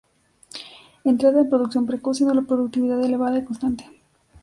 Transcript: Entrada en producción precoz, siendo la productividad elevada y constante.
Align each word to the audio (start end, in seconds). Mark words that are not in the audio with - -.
Entrada 1.03 1.41
en 1.41 1.49
producción 1.51 1.85
precoz, 1.85 2.17
siendo 2.17 2.33
la 2.33 2.41
productividad 2.41 3.05
elevada 3.05 3.37
y 3.37 3.45
constante. 3.45 3.87